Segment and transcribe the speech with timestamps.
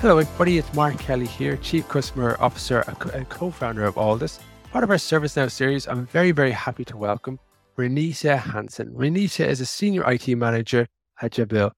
[0.00, 0.58] Hello, everybody.
[0.58, 4.38] It's Mark Kelly here, Chief Customer Officer and co founder of Alldus.
[4.70, 7.40] Part of our ServiceNow series, I'm very, very happy to welcome
[7.78, 8.90] Renita Hanson.
[8.90, 10.86] Renita is a Senior IT Manager
[11.22, 11.70] at Jabil.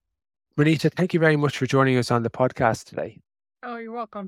[0.57, 3.21] Renita, thank you very much for joining us on the podcast today.
[3.63, 4.27] Oh, you're welcome.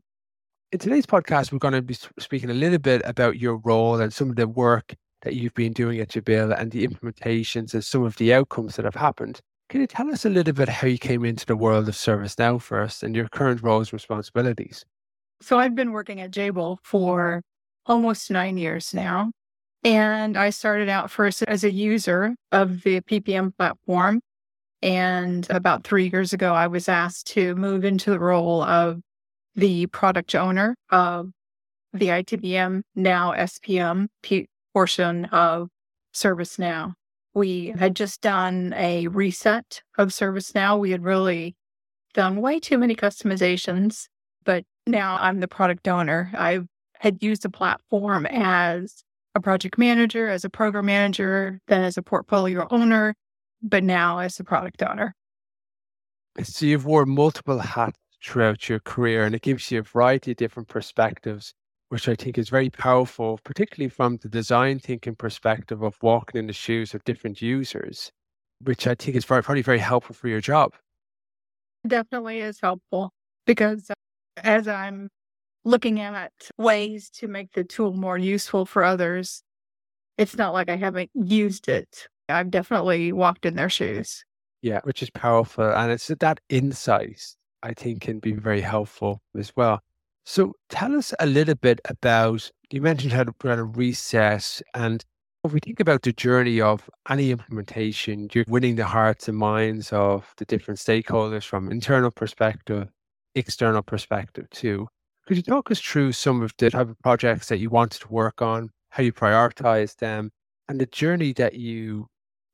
[0.72, 4.14] In today's podcast, we're going to be speaking a little bit about your role and
[4.14, 8.04] some of the work that you've been doing at Jabil and the implementations and some
[8.04, 9.42] of the outcomes that have happened.
[9.72, 12.62] Can you tell us a little bit how you came into the world of ServiceNow
[12.62, 14.84] first and your current roles and responsibilities?
[15.40, 17.42] So I've been working at Jabil for
[17.86, 19.32] almost nine years now.
[19.86, 24.20] And I started out first as a user of the PPM platform.
[24.82, 29.00] And about three years ago, I was asked to move into the role of
[29.56, 31.30] the product owner of
[31.94, 34.08] the ITBM, now SPM
[34.74, 35.70] portion of
[36.14, 36.96] ServiceNow
[37.34, 40.80] we had just done a reset of ServiceNow.
[40.80, 41.56] We had really
[42.14, 44.08] done way too many customizations,
[44.44, 46.32] but now I'm the product owner.
[46.36, 46.60] I
[47.00, 52.02] had used the platform as a project manager, as a program manager, then as a
[52.02, 53.16] portfolio owner,
[53.62, 55.16] but now as a product owner.
[56.44, 60.38] So you've worn multiple hats throughout your career, and it gives you a variety of
[60.38, 61.54] different perspectives
[61.92, 66.48] which I think is very powerful, particularly from the design thinking perspective of walking in
[66.48, 68.14] the shoes of different users,
[68.64, 70.72] which I think is very, probably very helpful for your job.
[71.86, 73.12] Definitely is helpful
[73.46, 73.94] because uh,
[74.38, 75.10] as I'm
[75.66, 79.44] looking at ways to make the tool more useful for others,
[80.18, 82.08] it's not like I haven't used it.
[82.30, 84.24] I've definitely walked in their shoes.
[84.62, 85.70] Yeah, which is powerful.
[85.70, 87.22] And it's that insight
[87.62, 89.82] I think can be very helpful as well.
[90.26, 94.62] So tell us a little bit about, you mentioned how to run a reset.
[94.74, 95.04] And
[95.44, 99.92] if we think about the journey of any implementation, you're winning the hearts and minds
[99.92, 102.88] of the different stakeholders from internal perspective,
[103.36, 104.88] external perspective too.
[105.28, 108.08] Could you talk us through some of the type of projects that you wanted to
[108.10, 110.32] work on, how you prioritized them,
[110.68, 112.08] and the journey that you,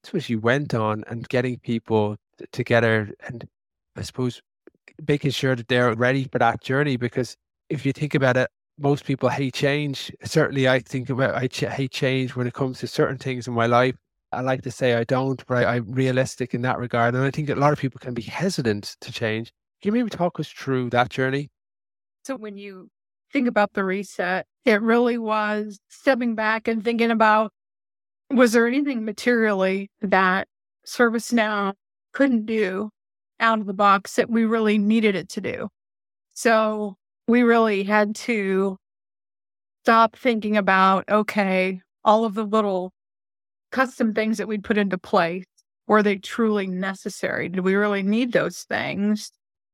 [0.03, 2.15] suppose, you went on and getting people
[2.51, 3.45] together and
[3.95, 4.41] I suppose
[5.07, 7.35] making sure that they're ready for that journey because
[7.69, 10.11] if you think about it, most people hate change.
[10.23, 13.53] Certainly, I think about I ch- hate change when it comes to certain things in
[13.53, 13.95] my life.
[14.31, 17.15] I like to say I don't, but I, am realistic in that regard.
[17.15, 19.53] And I think that a lot of people can be hesitant to change.
[19.81, 21.49] Can you maybe talk us through that journey?
[22.23, 22.89] So, when you
[23.31, 27.51] think about the reset, it really was stepping back and thinking about
[28.29, 30.47] was there anything materially that
[30.85, 31.73] ServiceNow
[32.11, 32.89] couldn't do
[33.39, 35.69] out of the box that we really needed it to do?
[36.33, 38.77] So, we really had to
[39.83, 42.91] stop thinking about, okay, all of the little
[43.71, 45.45] custom things that we'd put into place,
[45.87, 47.49] were they truly necessary?
[47.49, 49.31] Did we really need those things?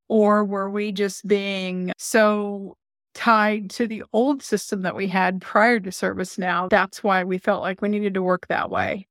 [0.09, 2.75] Or were we just being so
[3.15, 6.69] tied to the old system that we had prior to ServiceNow?
[6.69, 9.07] That's why we felt like we needed to work that way.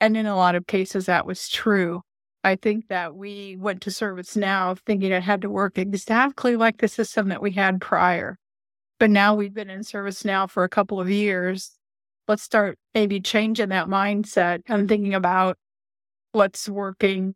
[0.00, 2.02] And in a lot of cases, that was true.
[2.42, 6.88] I think that we went to ServiceNow thinking it had to work exactly like the
[6.88, 8.38] system that we had prior.
[8.98, 11.72] But now we've been in ServiceNow for a couple of years.
[12.28, 15.58] Let's start maybe changing that mindset and thinking about
[16.32, 17.34] what's working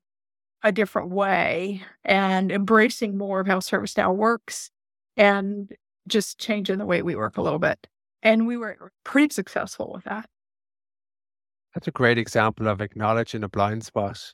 [0.62, 4.70] a different way and embracing more of how ServiceNow works
[5.16, 5.70] and
[6.09, 7.87] just changing the way we work a little bit.
[8.22, 10.28] And we were pretty successful with that.
[11.75, 14.32] That's a great example of acknowledging a blind spot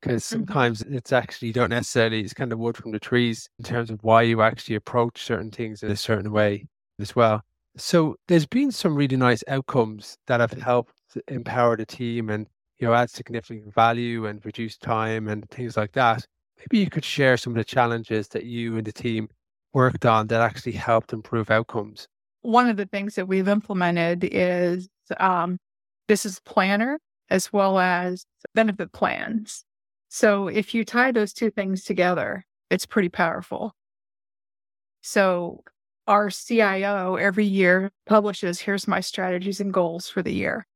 [0.00, 0.36] because mm-hmm.
[0.38, 3.90] sometimes it's actually you don't necessarily it's kind of wood from the trees in terms
[3.90, 6.66] of why you actually approach certain things in a certain way
[7.00, 7.42] as well.
[7.76, 10.94] So there's been some really nice outcomes that have helped
[11.28, 12.46] empower the team and
[12.78, 16.26] you know add significant value and reduce time and things like that.
[16.58, 19.28] Maybe you could share some of the challenges that you and the team
[19.72, 22.08] worked on that actually helped improve outcomes.
[22.42, 24.88] One of the things that we've implemented is
[25.20, 25.58] um,
[26.08, 26.98] this is planner
[27.30, 28.24] as well as
[28.54, 29.64] benefit plans.
[30.08, 33.74] So if you tie those two things together, it's pretty powerful.
[35.02, 35.62] So
[36.06, 40.66] our CIO every year publishes here's my strategies and goals for the year.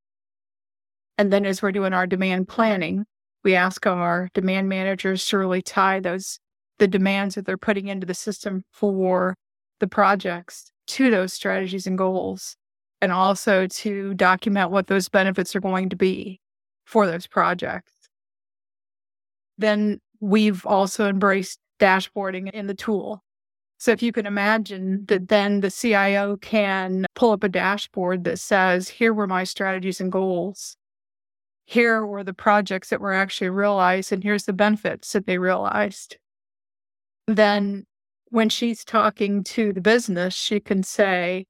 [1.17, 3.05] And then as we're doing our demand planning,
[3.45, 6.39] we ask our demand managers to really tie those
[6.79, 9.37] the demands that they're putting into the system for
[9.81, 12.57] the projects to those strategies and goals
[13.01, 16.41] and also to document what those benefits are going to be
[16.85, 17.92] for those projects.
[19.59, 23.23] Then we've also embraced dashboarding in the tool.
[23.79, 28.39] So if you can imagine that then the CIO can pull up a dashboard that
[28.39, 30.77] says, here were my strategies and goals.
[31.65, 36.17] Here were the projects that were actually realized, and here's the benefits that they realized.
[37.27, 37.87] Then
[38.31, 41.47] when she's talking to the business, she can say,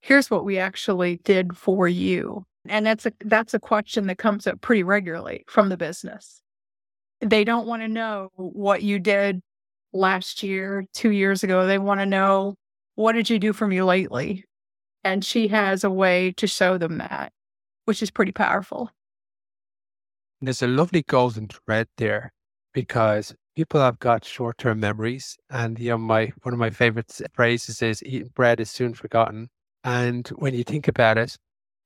[0.00, 2.44] here's what we actually did for you.
[2.66, 6.42] And that's a that's a question that comes up pretty regularly from the business.
[7.20, 9.40] They don't want to know what you did
[9.92, 11.66] last year, two years ago.
[11.66, 12.54] They want to know,
[12.94, 14.44] what did you do for me lately?
[15.04, 17.32] And she has a way to show them that,
[17.84, 18.90] which is pretty powerful.
[20.40, 22.32] There's a lovely golden thread there
[22.72, 25.36] because people have got short term memories.
[25.50, 29.48] And you know, my one of my favorite phrases is eating bread is soon forgotten.
[29.82, 31.36] And when you think about it,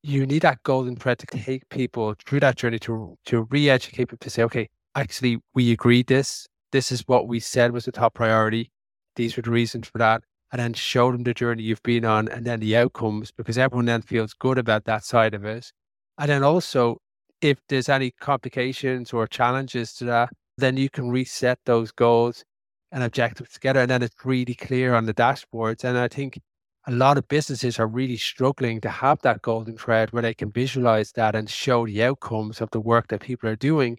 [0.03, 4.19] you need that golden thread to take people through that journey to to re-educate people
[4.19, 8.15] to say, okay, actually we agreed this this is what we said was the top
[8.15, 8.73] priority.
[9.17, 10.23] These were the reasons for that.
[10.51, 13.87] And then show them the journey you've been on and then the outcomes because everyone
[13.87, 15.73] then feels good about that side of it.
[16.19, 16.99] And then also,
[17.41, 22.45] if there's any complications or challenges to that, then you can reset those goals
[22.91, 23.81] and objectives together.
[23.81, 25.85] And then it's really clear on the dashboards.
[25.85, 26.39] And I think
[26.87, 30.51] a lot of businesses are really struggling to have that golden thread where they can
[30.51, 33.99] visualize that and show the outcomes of the work that people are doing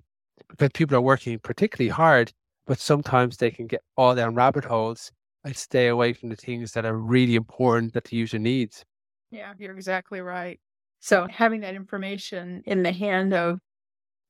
[0.57, 2.31] because people are working particularly hard
[2.65, 5.11] but sometimes they can get all down rabbit holes
[5.43, 8.85] and stay away from the things that are really important that the user needs.
[9.31, 10.59] Yeah, you're exactly right.
[10.99, 13.59] So having that information in the hand of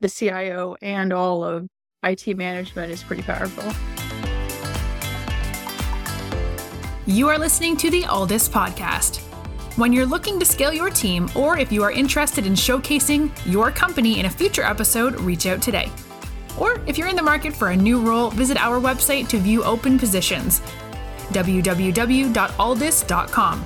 [0.02, 1.68] the CIO and all of
[2.04, 3.72] IT management is pretty powerful.
[7.06, 9.20] You are listening to the Alldus podcast.
[9.78, 13.72] When you're looking to scale your team, or if you are interested in showcasing your
[13.72, 15.92] company in a future episode, reach out today.
[16.60, 19.64] Or if you're in the market for a new role, visit our website to view
[19.64, 20.62] open positions
[21.30, 23.66] www.alldus.com.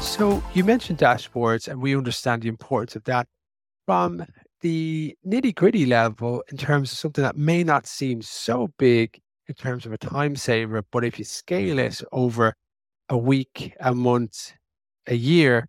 [0.00, 3.28] So you mentioned dashboards, and we understand the importance of that
[3.86, 4.24] from
[4.60, 9.54] the nitty gritty level in terms of something that may not seem so big in
[9.54, 12.54] terms of a time saver, but if you scale it over
[13.08, 14.52] a week, a month,
[15.06, 15.68] a year,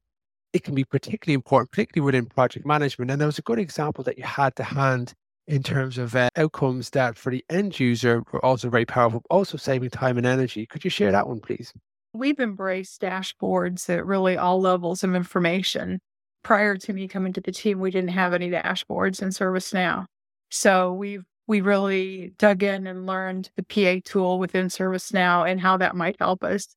[0.54, 3.12] it can be particularly important, particularly within project management.
[3.12, 5.14] And there was a good example that you had to hand
[5.48, 9.58] in terms of uh, outcomes that for the end user were also very powerful, also
[9.58, 10.66] saving time and energy.
[10.66, 11.74] Could you share that one, please?
[12.14, 16.00] We've embraced dashboards at really all levels of information.
[16.44, 20.06] Prior to me coming to the team, we didn't have any dashboards in ServiceNow.
[20.50, 25.78] So we've we really dug in and learned the PA tool within ServiceNow and how
[25.78, 26.68] that might help us.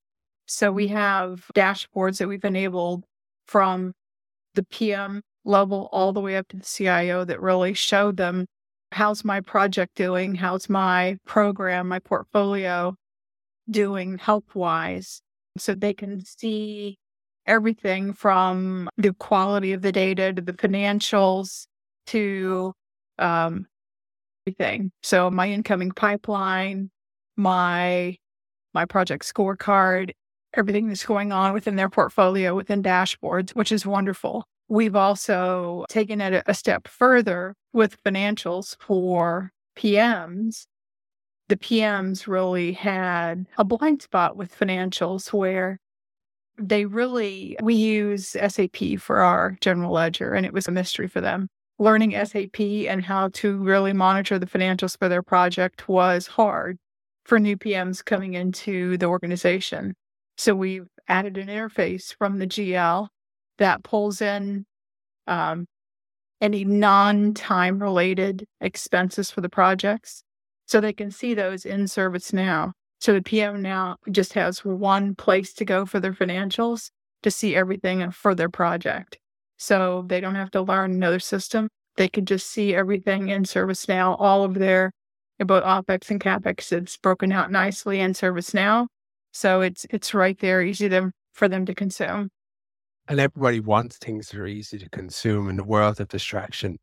[0.47, 3.05] So we have dashboards that we've enabled
[3.47, 3.93] from
[4.55, 8.47] the PM level all the way up to the CIO that really showed them
[8.93, 10.35] how's my project doing?
[10.35, 12.95] How's my program, my portfolio
[13.71, 15.23] doing health wise?
[15.59, 16.99] So they can see
[17.47, 21.67] everything from the quality of the data to the financials
[22.07, 22.73] to
[23.19, 23.67] um,
[24.47, 24.93] everything.
[25.03, 26.91] So my incoming pipeline,
[27.37, 28.17] my
[28.75, 30.13] my project scorecard,
[30.55, 34.45] everything that's going on within their portfolio within dashboards, which is wonderful.
[34.69, 40.67] We've also taken it a step further with financials for PMs.
[41.49, 45.79] The PMs really had a blind spot with financials where
[46.59, 51.21] they really, we use SAP for our general ledger, and it was a mystery for
[51.21, 51.49] them.
[51.79, 56.79] Learning SAP and how to really monitor the financials for their project was hard
[57.25, 59.95] for new PMs coming into the organization.
[60.37, 63.09] So we've added an interface from the GL
[63.59, 64.65] that pulls in
[65.27, 65.67] um,
[66.41, 70.23] any non time related expenses for the projects.
[70.67, 72.73] So they can see those in ServiceNow.
[73.01, 76.91] So the PM now just has one place to go for their financials
[77.23, 79.19] to see everything for their project.
[79.57, 81.69] So they don't have to learn another system.
[81.97, 84.93] They can just see everything in ServiceNow, all of their
[85.39, 86.73] about OPEX and CAPEX.
[86.73, 88.87] It's broken out nicely in ServiceNow.
[89.33, 92.31] So it's it's right there, easy to, for them to consume.
[93.09, 96.79] And everybody wants things that are easy to consume in the world of distraction.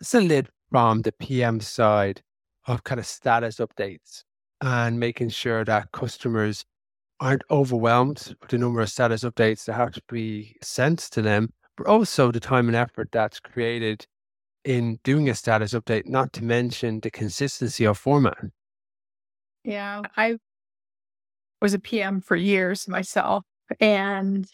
[0.00, 2.22] It's a lid from the PM side
[2.66, 4.24] of kind of status updates
[4.60, 6.64] and making sure that customers
[7.20, 11.52] aren't overwhelmed with the number of status updates that have to be sent to them,
[11.76, 14.06] but also the time and effort that's created
[14.64, 18.38] in doing a status update, not to mention the consistency of format.
[19.62, 20.38] Yeah, I
[21.60, 23.44] was a PM for years myself,
[23.80, 24.46] and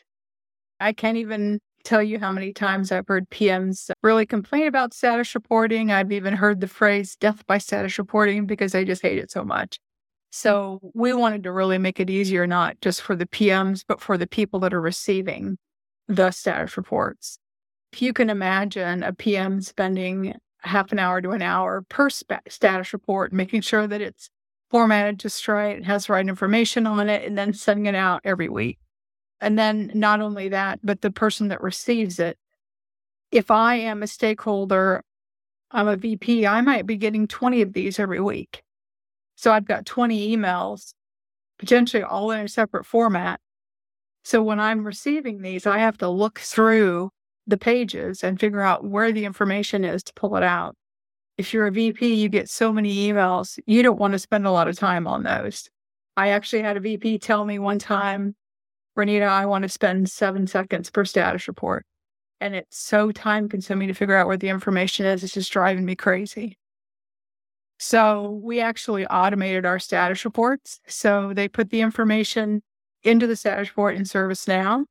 [0.81, 5.35] I can't even tell you how many times I've heard PMs really complain about status
[5.35, 5.91] reporting.
[5.91, 9.45] I've even heard the phrase death by status reporting because they just hate it so
[9.45, 9.79] much.
[10.31, 14.17] So we wanted to really make it easier, not just for the PMs, but for
[14.17, 15.59] the people that are receiving
[16.09, 17.39] the status reports.
[17.93, 22.93] If you can imagine a PM spending half an hour to an hour per status
[22.93, 24.31] report, making sure that it's
[24.73, 28.49] formatted just right, has the right information on it, and then sending it out every
[28.49, 28.79] week.
[29.39, 32.39] And then not only that, but the person that receives it.
[33.31, 35.05] If I am a stakeholder,
[35.71, 38.63] I'm a VP, I might be getting 20 of these every week.
[39.37, 40.95] So I've got 20 emails,
[41.59, 43.41] potentially all in a separate format.
[44.25, 47.11] So when I'm receiving these, I have to look through
[47.47, 50.77] the pages and figure out where the information is to pull it out.
[51.43, 54.53] If you're a VP, you get so many emails, you don't want to spend a
[54.53, 55.69] lot of time on those.
[56.17, 58.37] I actually had a VP tell me one time
[58.97, 61.85] Renita, I want to spend seven seconds per status report.
[62.41, 65.25] And it's so time consuming to figure out where the information is.
[65.25, 66.57] It's just driving me crazy.
[67.81, 70.79] So we actually automated our status reports.
[70.87, 72.63] So they put the information
[73.03, 74.85] into the status report in ServiceNow.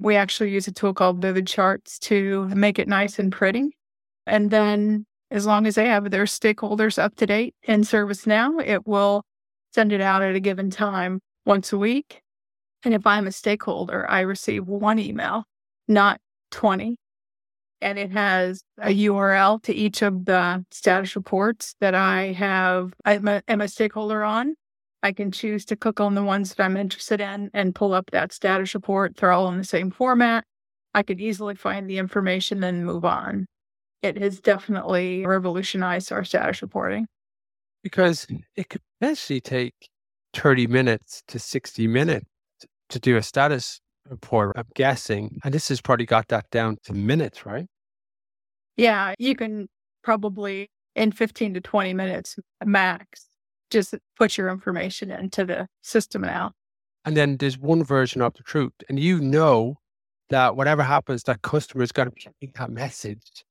[0.00, 3.78] We actually use a tool called VividCharts to make it nice and pretty.
[4.26, 8.86] And then as long as they have their stakeholders up to date in ServiceNow, it
[8.86, 9.24] will
[9.74, 12.22] send it out at a given time once a week.
[12.84, 15.44] And if I'm a stakeholder, I receive one email,
[15.88, 16.20] not
[16.52, 16.96] 20.
[17.80, 23.26] And it has a URL to each of the status reports that I have, I'm
[23.26, 24.54] a, am a stakeholder on.
[25.02, 28.12] I can choose to click on the ones that I'm interested in and pull up
[28.12, 29.16] that status report.
[29.16, 30.44] They're all in the same format.
[30.94, 33.46] I could easily find the information and move on.
[34.04, 37.06] It has definitely revolutionized our status reporting.
[37.82, 39.88] Because it could potentially take
[40.34, 42.26] 30 minutes to 60 minutes
[42.90, 43.80] to do a status
[44.10, 45.38] report, I'm guessing.
[45.42, 47.64] And this has probably got that down to minutes, right?
[48.76, 49.68] Yeah, you can
[50.02, 53.26] probably in 15 to 20 minutes max
[53.70, 56.52] just put your information into the system now.
[57.06, 58.72] And then there's one version of the truth.
[58.90, 59.76] And you know
[60.28, 63.44] that whatever happens, that customer is going to be getting that message.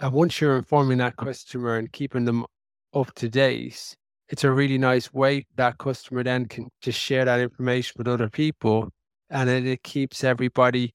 [0.00, 2.46] And once you're informing that customer and keeping them
[2.94, 3.94] up to date,
[4.30, 8.30] it's a really nice way that customer then can just share that information with other
[8.30, 8.88] people
[9.28, 10.94] and it, it keeps everybody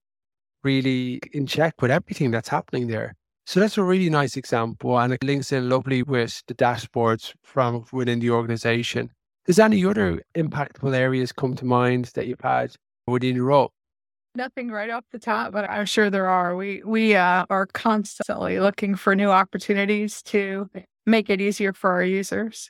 [0.63, 3.13] really in check with everything that's happening there.
[3.45, 7.85] So that's a really nice example and it links in lovely with the dashboards from
[7.93, 9.11] within the organization.
[9.45, 12.73] Does any other impactful areas come to mind that you've had
[13.05, 13.71] within your role?
[14.35, 16.55] Nothing right off the top, but I'm sure there are.
[16.55, 20.69] We we uh, are constantly looking for new opportunities to
[21.05, 22.69] make it easier for our users.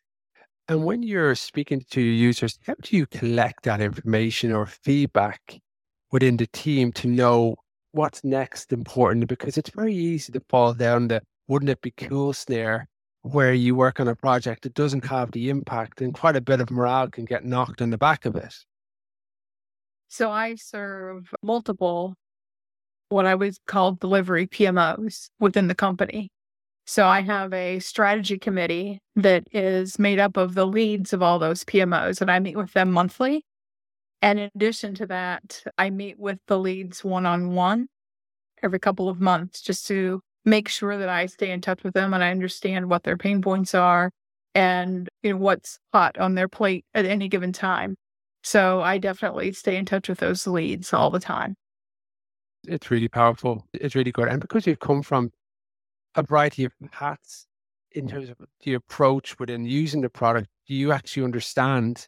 [0.67, 5.60] And when you're speaking to your users, how do you collect that information or feedback
[6.12, 7.55] within the team to know
[7.91, 9.27] what's next important?
[9.27, 12.88] Because it's very easy to fall down the wouldn't it be cool snare
[13.22, 16.62] where you work on a project that doesn't have the impact and quite a bit
[16.62, 18.53] of morale can get knocked in the back of it.
[20.07, 22.15] So I serve multiple
[23.09, 26.29] what I would call delivery PMOs within the company.
[26.85, 31.39] So I have a strategy committee that is made up of the leads of all
[31.39, 33.43] those PMOs, and I meet with them monthly.
[34.21, 37.88] And in addition to that, I meet with the leads one on one
[38.63, 42.13] every couple of months just to make sure that I stay in touch with them
[42.13, 44.12] and I understand what their pain points are
[44.53, 47.95] and you know what's hot on their plate at any given time.
[48.45, 51.55] So I definitely stay in touch with those leads all the time.
[52.67, 53.65] It's really powerful.
[53.73, 54.27] It's really good.
[54.27, 55.31] And because you've come from
[56.13, 57.47] a variety of hats
[57.93, 62.07] in terms of the approach within using the product, you actually understand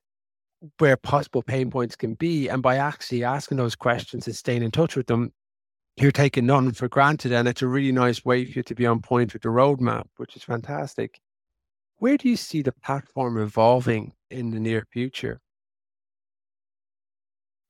[0.78, 2.50] where possible pain points can be?
[2.50, 5.34] And by actually asking those questions and staying in touch with them,
[5.96, 7.32] you're taking none for granted.
[7.32, 10.06] And it's a really nice way for you to be on point with the roadmap,
[10.18, 11.20] which is fantastic.
[11.98, 15.42] Where do you see the platform evolving in the near future?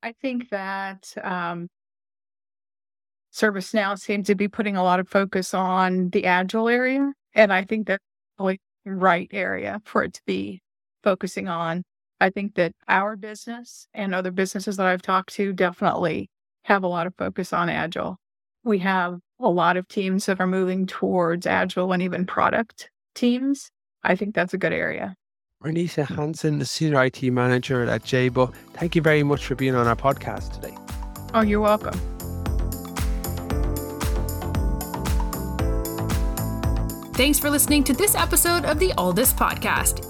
[0.02, 1.68] I think that um,
[3.32, 7.12] ServiceNow seems to be putting a lot of focus on the agile area.
[7.34, 8.02] And I think that's
[8.38, 10.60] the right area for it to be
[11.02, 11.82] focusing on.
[12.20, 16.30] I think that our business and other businesses that I've talked to definitely
[16.64, 18.16] have a lot of focus on agile.
[18.64, 23.70] We have a lot of teams that are moving towards agile and even product teams.
[24.02, 25.14] I think that's a good area.
[25.64, 29.88] Renita Hanson, the Senior IT Manager at Jabil, thank you very much for being on
[29.88, 30.72] our podcast today.
[31.34, 31.98] Oh, you're welcome.
[37.14, 40.04] Thanks for listening to this episode of the Alldus Podcast.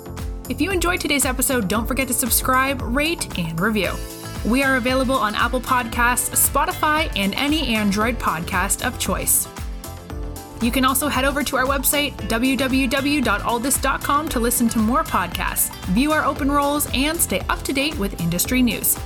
[0.50, 3.92] If you enjoyed today's episode, don't forget to subscribe, rate, and review.
[4.44, 9.48] We are available on Apple Podcasts, Spotify, and any Android podcast of choice.
[10.60, 16.12] You can also head over to our website, www.alldus.com, to listen to more podcasts, view
[16.12, 18.98] our open roles, and stay up to date with industry news.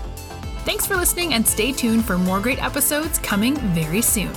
[0.65, 4.33] Thanks for listening and stay tuned for more great episodes coming very soon.